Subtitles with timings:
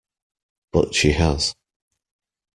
[0.71, 1.53] But she has.